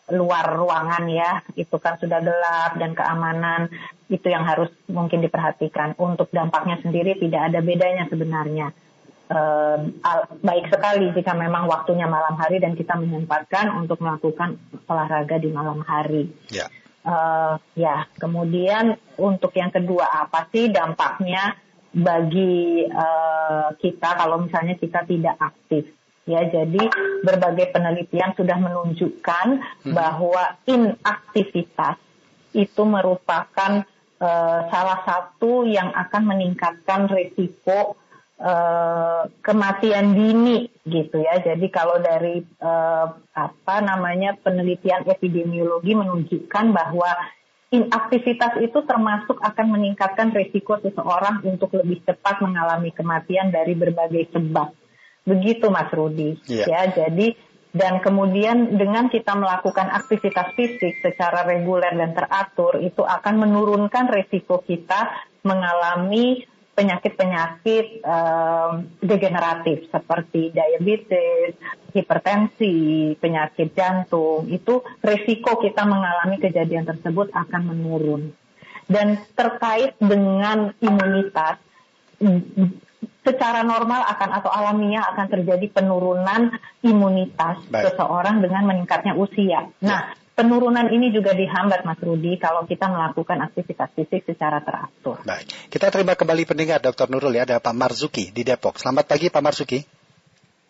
luar 0.09 0.49
ruangan 0.57 1.05
ya, 1.13 1.45
itu 1.53 1.77
kan 1.77 2.01
sudah 2.01 2.25
gelap 2.25 2.81
dan 2.81 2.97
keamanan 2.97 3.69
itu 4.09 4.25
yang 4.25 4.49
harus 4.49 4.73
mungkin 4.89 5.21
diperhatikan. 5.21 5.93
Untuk 6.01 6.33
dampaknya 6.33 6.81
sendiri 6.81 7.21
tidak 7.21 7.53
ada 7.53 7.61
bedanya 7.61 8.09
sebenarnya 8.09 8.73
uh, 9.29 9.77
baik 10.41 10.65
sekali 10.73 11.13
jika 11.13 11.37
memang 11.37 11.69
waktunya 11.69 12.09
malam 12.09 12.35
hari 12.35 12.57
dan 12.57 12.73
kita 12.73 12.97
menyempatkan 12.97 13.71
untuk 13.77 14.01
melakukan 14.01 14.57
olahraga 14.89 15.37
di 15.37 15.49
malam 15.53 15.79
hari. 15.85 16.33
Ya. 16.49 16.67
Uh, 16.99 17.55
ya, 17.79 18.05
kemudian 18.19 18.99
untuk 19.15 19.55
yang 19.55 19.71
kedua 19.71 20.03
apa 20.03 20.51
sih 20.51 20.67
dampaknya 20.67 21.55
bagi 21.89 22.85
uh, 22.85 23.73
kita 23.79 24.09
kalau 24.19 24.43
misalnya 24.43 24.75
kita 24.75 25.05
tidak 25.07 25.35
aktif? 25.39 25.89
Ya, 26.29 26.45
jadi 26.45 26.85
berbagai 27.25 27.73
penelitian 27.73 28.37
sudah 28.37 28.61
menunjukkan 28.61 29.47
hmm. 29.89 29.93
bahwa 29.97 30.61
inaktivitas 30.69 31.97
itu 32.53 32.81
merupakan 32.85 33.81
uh, 34.21 34.59
salah 34.69 34.99
satu 35.09 35.65
yang 35.65 35.89
akan 35.89 36.29
meningkatkan 36.29 37.09
risiko 37.09 37.97
uh, 38.39 39.27
kematian 39.43 40.15
dini 40.15 40.71
gitu 40.87 41.19
ya. 41.21 41.43
Jadi 41.43 41.67
kalau 41.69 41.99
dari 41.99 42.41
uh, 42.63 43.07
apa 43.35 43.75
namanya 43.83 44.39
penelitian 44.39 45.05
epidemiologi 45.05 45.93
menunjukkan 45.93 46.65
bahwa 46.71 47.11
inaktivitas 47.69 48.57
itu 48.65 48.79
termasuk 48.81 49.37
akan 49.37 49.77
meningkatkan 49.77 50.33
risiko 50.33 50.81
seseorang 50.81 51.45
untuk 51.45 51.69
lebih 51.77 52.01
cepat 52.01 52.41
mengalami 52.41 52.89
kematian 52.89 53.53
dari 53.53 53.77
berbagai 53.77 54.33
sebab. 54.33 54.73
Begitu 55.27 55.69
Mas 55.69 55.93
Rudi. 55.93 56.41
Yeah. 56.49 56.65
Ya, 56.65 56.81
jadi 56.89 57.37
dan 57.69 58.01
kemudian 58.01 58.81
dengan 58.81 59.13
kita 59.13 59.37
melakukan 59.37 59.93
aktivitas 59.93 60.57
fisik 60.57 61.05
secara 61.05 61.45
reguler 61.45 61.93
dan 61.93 62.17
teratur 62.17 62.81
itu 62.81 63.05
akan 63.05 63.45
menurunkan 63.45 64.09
risiko 64.09 64.65
kita 64.65 65.29
mengalami 65.45 66.49
penyakit-penyakit 66.79 68.07
um, 68.07 68.87
degeneratif 69.03 69.91
seperti 69.91 70.55
diabetes, 70.55 71.59
hipertensi, 71.91 73.19
penyakit 73.19 73.75
jantung, 73.75 74.47
itu 74.47 74.79
risiko 75.03 75.59
kita 75.59 75.83
mengalami 75.83 76.39
kejadian 76.39 76.87
tersebut 76.87 77.35
akan 77.35 77.75
menurun. 77.75 78.31
Dan 78.87 79.19
terkait 79.35 79.99
dengan 79.99 80.71
imunitas, 80.79 81.59
secara 83.27 83.61
normal 83.61 84.07
akan 84.15 84.29
atau 84.39 84.49
alamiah 84.49 85.03
akan 85.13 85.27
terjadi 85.29 85.67
penurunan 85.69 86.55
imunitas 86.79 87.59
Baik. 87.67 87.91
seseorang 87.91 88.39
dengan 88.39 88.63
meningkatnya 88.65 89.13
usia. 89.19 89.67
Nah, 89.83 90.15
penurunan 90.39 90.87
ini 90.87 91.11
juga 91.11 91.35
dihambat 91.35 91.83
Mas 91.83 91.99
Rudi 91.99 92.39
kalau 92.39 92.63
kita 92.63 92.87
melakukan 92.87 93.43
aktivitas 93.43 93.91
fisik 93.91 94.23
secara 94.23 94.63
teratur. 94.63 95.19
Baik, 95.27 95.51
kita 95.67 95.91
terima 95.91 96.15
kembali 96.15 96.47
pendengar 96.47 96.79
Dr. 96.79 97.11
Nurul 97.11 97.35
ya, 97.35 97.43
ada 97.43 97.59
Pak 97.59 97.75
Marzuki 97.75 98.31
di 98.31 98.47
Depok. 98.47 98.79
Selamat 98.79 99.11
pagi 99.11 99.27
Pak 99.27 99.43
Marzuki. 99.43 99.83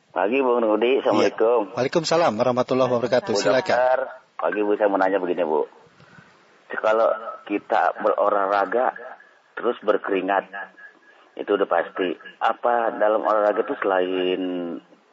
Pagi 0.09 0.41
Bung 0.41 0.65
Rudi, 0.65 1.05
Assalamualaikum. 1.05 1.69
Ya. 1.69 1.73
Waalaikumsalam 1.77 2.33
warahmatullahi 2.33 2.89
wabarakatuh. 2.89 3.33
Silakan. 3.37 3.77
Dokter, 3.77 3.99
pagi 4.41 4.59
Bu, 4.65 4.73
saya 4.73 4.89
mau 4.89 4.97
nanya 4.97 5.21
begini 5.21 5.45
Bu. 5.45 5.69
Kalau 6.73 7.09
kita 7.45 7.93
berolahraga 8.01 8.97
terus 9.53 9.77
berkeringat, 9.85 10.49
itu 11.37 11.49
udah 11.53 11.69
pasti. 11.69 12.17
Apa 12.41 12.97
dalam 12.97 13.21
olahraga 13.21 13.61
itu 13.61 13.77
selain 13.85 14.41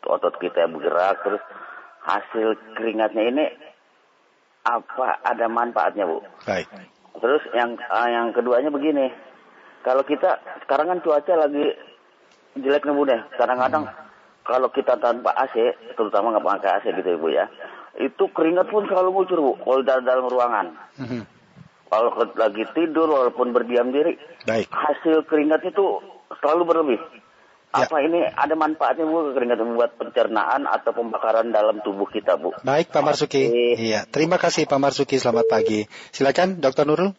otot 0.01 0.41
kita 0.41 0.65
bergerak, 0.65 1.21
terus 1.29 1.45
hasil 2.09 2.57
keringatnya 2.81 3.25
ini 3.29 3.45
apa 4.67 5.23
ada 5.23 5.47
manfaatnya 5.47 6.11
bu. 6.11 6.19
Baik. 6.43 6.67
Terus 7.23 7.43
yang 7.55 7.79
uh, 7.79 8.09
yang 8.11 8.35
keduanya 8.35 8.69
begini, 8.69 9.15
kalau 9.87 10.03
kita 10.03 10.43
sekarang 10.67 10.91
kan 10.91 10.99
cuaca 11.01 11.35
lagi 11.47 11.65
jeleknya 12.59 12.93
bu 12.93 13.03
deh. 13.07 13.21
Kadang-kadang 13.39 13.87
kalau 14.43 14.69
kita 14.75 14.99
tanpa 14.99 15.31
AC, 15.39 15.55
terutama 15.95 16.35
nggak 16.35 16.45
pakai 16.45 16.71
AC 16.83 16.85
gitu 16.99 17.09
ya 17.15 17.19
bu 17.19 17.29
ya, 17.31 17.47
itu 18.03 18.25
keringat 18.35 18.67
pun 18.69 18.85
selalu 18.91 19.11
muncul 19.15 19.39
bu. 19.41 19.53
Kalau 19.63 19.83
dalam, 19.87 20.05
dalam 20.05 20.27
ruangan. 20.27 20.67
Mhm. 20.99 21.23
Kalau 21.87 22.11
lagi 22.35 22.67
tidur 22.75 23.07
walaupun 23.07 23.55
berdiam 23.55 23.95
diri, 23.95 24.19
Baik. 24.43 24.67
hasil 24.75 25.23
keringat 25.31 25.63
itu 25.71 26.03
selalu 26.43 26.63
berlebih. 26.67 27.01
Ya. 27.77 27.87
Apa 27.93 28.01
ini 28.01 28.25
ada 28.25 28.55
manfaatnya 28.57 29.05
bu 29.05 29.37
keringat 29.37 29.61
membuat 29.61 30.01
pencernaan 30.01 30.65
atau 30.65 30.97
pembakaran 30.97 31.53
dalam 31.53 31.85
tubuh 31.85 32.09
kita 32.09 32.41
bu? 32.41 32.57
Baik 32.65 32.89
Pak 32.89 33.03
Marsuki. 33.05 33.45
Oke. 33.53 33.77
Iya, 33.77 34.09
terima 34.09 34.41
kasih 34.41 34.65
Pak 34.65 34.81
Marsuki. 34.81 35.21
Selamat 35.21 35.45
pagi. 35.45 35.85
Silakan 36.11 36.57
Dr. 36.59 36.89
Nurul. 36.89 37.13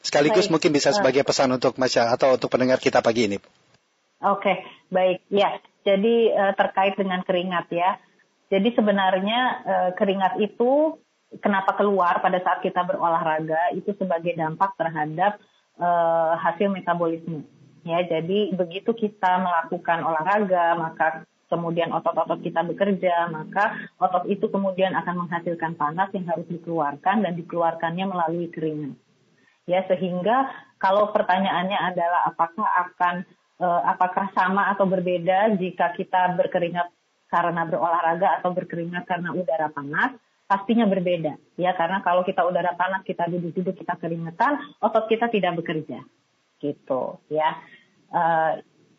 Sekaligus 0.00 0.48
Baik. 0.48 0.52
mungkin 0.58 0.70
bisa 0.72 0.90
Eh. 0.90 0.96
sebagai 0.96 1.22
pesan 1.22 1.52
untuk 1.52 1.76
masyarakat 1.76 2.16
atau 2.16 2.34
untuk 2.34 2.48
pendengar 2.48 2.80
kita 2.80 3.04
pagi 3.04 3.28
ini. 3.30 3.38
Oke, 4.22 4.64
baik. 4.88 5.22
Ya, 5.28 5.60
jadi 5.84 6.16
eh, 6.32 6.52
terkait 6.56 6.96
dengan 6.96 7.20
keringat 7.22 7.68
ya. 7.70 8.00
Jadi 8.48 8.72
sebenarnya 8.72 9.40
eh, 9.62 9.90
keringat 9.94 10.40
itu 10.40 10.98
kenapa 11.38 11.76
keluar 11.76 12.20
pada 12.20 12.40
saat 12.40 12.60
kita 12.64 12.82
berolahraga 12.82 13.76
itu 13.76 13.92
sebagai 13.94 14.32
dampak 14.34 14.72
terhadap 14.74 15.36
eh, 15.78 16.32
hasil 16.38 16.72
metabolisme. 16.72 17.44
Ya, 17.82 17.98
jadi 18.06 18.54
begitu 18.54 18.94
kita 18.94 19.42
melakukan 19.42 20.06
olahraga, 20.06 20.78
maka 20.78 21.26
kemudian 21.50 21.90
otot-otot 21.90 22.38
kita 22.40 22.62
bekerja, 22.62 23.26
maka 23.28 23.90
otot 23.98 24.24
itu 24.30 24.46
kemudian 24.46 24.94
akan 24.94 25.26
menghasilkan 25.26 25.74
panas 25.74 26.08
yang 26.14 26.24
harus 26.30 26.46
dikeluarkan 26.46 27.26
dan 27.26 27.34
dikeluarkannya 27.34 28.06
melalui 28.06 28.48
keringat. 28.54 28.94
Ya 29.66 29.82
sehingga 29.90 30.48
kalau 30.78 31.10
pertanyaannya 31.10 31.76
adalah 31.76 32.30
apakah 32.30 32.66
akan 32.66 33.14
eh, 33.62 33.82
apakah 33.90 34.30
sama 34.34 34.72
atau 34.74 34.86
berbeda 34.86 35.54
jika 35.58 35.94
kita 35.98 36.38
berkeringat 36.38 36.88
karena 37.30 37.62
berolahraga 37.66 38.42
atau 38.42 38.50
berkeringat 38.54 39.06
karena 39.06 39.34
udara 39.34 39.70
panas 39.70 40.16
pastinya 40.46 40.88
berbeda. 40.88 41.34
Ya 41.58 41.74
karena 41.74 42.02
kalau 42.02 42.22
kita 42.22 42.42
udara 42.42 42.74
panas 42.74 43.02
kita 43.02 43.26
duduk-duduk 43.26 43.74
kita 43.74 43.98
keringetan 43.98 44.58
otot 44.82 45.06
kita 45.06 45.30
tidak 45.30 45.58
bekerja 45.62 46.02
gitu 46.62 47.18
ya 47.28 47.58
Eh, 48.12 48.52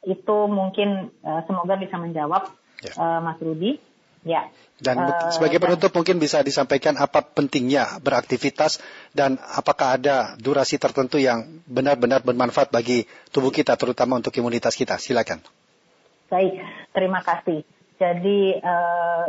itu 0.09 0.37
mungkin 0.49 1.13
eh, 1.21 1.41
semoga 1.45 1.77
bisa 1.77 2.01
menjawab 2.01 2.49
Ya. 2.81 2.97
eh, 2.97 3.19
Mas 3.21 3.37
Rudi 3.37 3.77
ya 4.25 4.49
Dan 4.81 5.05
sebagai 5.29 5.61
dan- 5.61 5.69
penutup 5.69 5.93
mungkin 5.93 6.17
bisa 6.17 6.41
disampaikan 6.41 6.97
apa 6.97 7.21
pentingnya 7.21 8.01
beraktivitas 8.01 8.81
dan 9.13 9.37
apakah 9.37 10.01
ada 10.01 10.33
durasi 10.35 10.81
tertentu 10.81 11.21
yang 11.21 11.61
benar-benar 11.69 12.25
bermanfaat 12.25 12.73
bagi 12.73 13.05
tubuh 13.29 13.53
kita 13.53 13.77
terutama 13.77 14.17
untuk 14.17 14.33
imunitas 14.33 14.73
kita. 14.73 14.97
Silakan. 14.97 15.45
Baik, 16.27 16.57
terima 16.89 17.21
kasih. 17.21 17.61
Jadi 18.01 18.57
eh, 18.57 19.25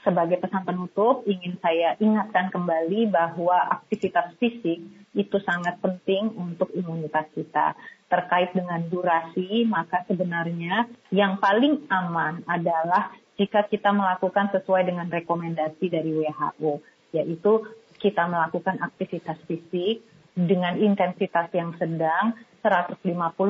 sebagai 0.00 0.40
pesan 0.40 0.64
penutup 0.64 1.22
ingin 1.28 1.60
saya 1.60 1.96
ingatkan 2.00 2.48
kembali 2.48 3.12
bahwa 3.12 3.80
aktivitas 3.80 4.32
fisik 4.40 4.80
itu 5.12 5.36
sangat 5.42 5.76
penting 5.82 6.32
untuk 6.38 6.70
imunitas 6.72 7.28
kita. 7.34 7.76
Terkait 8.10 8.50
dengan 8.56 8.80
durasi, 8.90 9.66
maka 9.68 10.02
sebenarnya 10.06 10.88
yang 11.14 11.38
paling 11.38 11.86
aman 11.90 12.42
adalah 12.48 13.14
jika 13.38 13.64
kita 13.68 13.92
melakukan 13.94 14.50
sesuai 14.52 14.88
dengan 14.88 15.06
rekomendasi 15.08 15.86
dari 15.88 16.10
WHO, 16.12 16.82
yaitu 17.14 17.52
kita 18.00 18.26
melakukan 18.26 18.80
aktivitas 18.80 19.38
fisik 19.44 20.02
dengan 20.32 20.80
intensitas 20.80 21.52
yang 21.52 21.76
sedang 21.76 22.34
150 22.64 23.04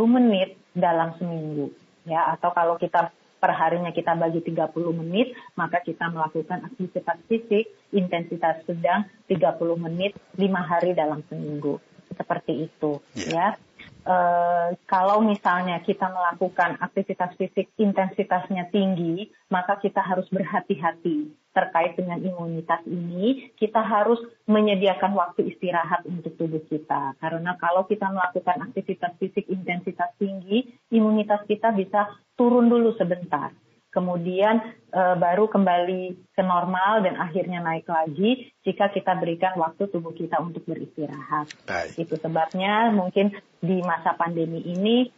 menit 0.06 0.58
dalam 0.74 1.14
seminggu 1.18 1.70
ya 2.08 2.32
atau 2.36 2.50
kalau 2.54 2.74
kita 2.80 3.12
perharinya 3.40 3.90
kita 3.90 4.12
bagi 4.14 4.44
30 4.44 4.70
menit 5.00 5.32
maka 5.56 5.80
kita 5.80 6.12
melakukan 6.12 6.68
aktivitas 6.68 7.18
fisik 7.26 7.72
intensitas 7.90 8.60
sedang 8.68 9.08
30 9.26 9.40
menit 9.80 10.12
5 10.36 10.44
hari 10.60 10.92
dalam 10.92 11.24
seminggu 11.26 11.80
seperti 12.14 12.68
itu 12.68 13.00
Iya. 13.16 13.56
ya 13.56 13.69
Eh, 14.00 14.68
kalau 14.88 15.20
misalnya 15.20 15.84
kita 15.84 16.08
melakukan 16.08 16.80
aktivitas 16.80 17.36
fisik 17.36 17.68
intensitasnya 17.76 18.72
tinggi, 18.72 19.28
maka 19.52 19.76
kita 19.76 20.00
harus 20.00 20.24
berhati-hati 20.32 21.28
terkait 21.52 22.00
dengan 22.00 22.16
imunitas 22.16 22.80
ini. 22.88 23.52
Kita 23.60 23.84
harus 23.84 24.16
menyediakan 24.48 25.12
waktu 25.12 25.52
istirahat 25.52 26.08
untuk 26.08 26.32
tubuh 26.40 26.64
kita. 26.72 27.12
Karena 27.20 27.52
kalau 27.60 27.84
kita 27.84 28.08
melakukan 28.08 28.72
aktivitas 28.72 29.12
fisik 29.20 29.44
intensitas 29.52 30.16
tinggi, 30.16 30.64
imunitas 30.88 31.44
kita 31.44 31.68
bisa 31.76 32.08
turun 32.40 32.72
dulu 32.72 32.96
sebentar. 32.96 33.52
Kemudian 33.90 34.62
eh, 34.94 35.16
baru 35.18 35.50
kembali 35.50 36.30
ke 36.30 36.42
normal 36.46 37.02
dan 37.02 37.18
akhirnya 37.18 37.58
naik 37.58 37.90
lagi 37.90 38.54
jika 38.62 38.90
kita 38.94 39.18
berikan 39.18 39.58
waktu 39.58 39.90
tubuh 39.90 40.14
kita 40.14 40.38
untuk 40.38 40.62
beristirahat. 40.62 41.50
Baik. 41.66 42.06
Itu 42.06 42.14
sebabnya 42.18 42.94
mungkin 42.94 43.34
di 43.58 43.82
masa 43.82 44.14
pandemi 44.14 44.62
ini 44.62 45.10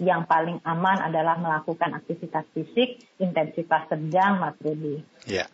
yang 0.00 0.24
paling 0.24 0.64
aman 0.64 1.12
adalah 1.12 1.36
melakukan 1.36 1.92
aktivitas 1.92 2.48
fisik 2.56 3.04
intensitas 3.20 3.84
sedang, 3.92 4.40
Mas 4.40 4.56
Rudi. 4.64 5.04
Ya. 5.28 5.44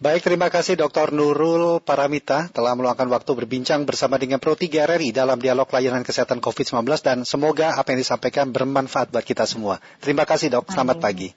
Baik, 0.00 0.24
terima 0.24 0.48
kasih 0.48 0.80
Dr. 0.80 1.12
Nurul 1.12 1.84
Paramita 1.84 2.48
telah 2.48 2.72
meluangkan 2.72 3.04
waktu 3.12 3.30
berbincang 3.36 3.84
bersama 3.84 4.16
dengan 4.16 4.40
Pro 4.40 4.56
3 4.56 4.88
RRI 4.88 5.12
dalam 5.12 5.36
dialog 5.36 5.68
layanan 5.68 6.00
kesehatan 6.00 6.40
COVID-19 6.40 6.88
dan 7.04 7.18
semoga 7.28 7.76
apa 7.76 7.92
yang 7.92 8.00
disampaikan 8.00 8.48
bermanfaat 8.48 9.12
buat 9.12 9.22
kita 9.22 9.44
semua. 9.44 9.84
Terima 10.00 10.24
kasih 10.24 10.48
dok, 10.48 10.72
selamat 10.72 10.96
Amin. 10.96 11.04
pagi. 11.04 11.28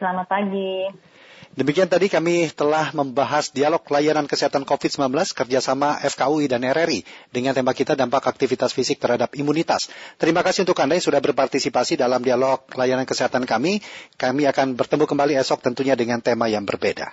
Selamat 0.00 0.32
pagi. 0.32 0.88
Demikian 1.52 1.84
tadi 1.84 2.08
kami 2.08 2.48
telah 2.56 2.88
membahas 2.96 3.52
dialog 3.52 3.84
layanan 3.92 4.24
kesehatan 4.24 4.64
COVID-19 4.64 5.12
kerjasama 5.36 6.00
FKUI 6.00 6.48
dan 6.48 6.64
RRI 6.64 7.04
dengan 7.28 7.52
tema 7.52 7.76
kita 7.76 7.92
dampak 7.92 8.24
aktivitas 8.24 8.72
fisik 8.72 8.96
terhadap 8.96 9.36
imunitas. 9.36 9.92
Terima 10.16 10.40
kasih 10.40 10.64
untuk 10.64 10.80
Anda 10.80 10.96
yang 10.96 11.04
sudah 11.04 11.20
berpartisipasi 11.20 12.00
dalam 12.00 12.24
dialog 12.24 12.64
layanan 12.72 13.04
kesehatan 13.04 13.44
kami. 13.44 13.84
Kami 14.16 14.48
akan 14.48 14.72
bertemu 14.72 15.04
kembali 15.04 15.36
esok 15.36 15.60
tentunya 15.60 15.92
dengan 15.92 16.24
tema 16.24 16.48
yang 16.48 16.64
berbeda. 16.64 17.12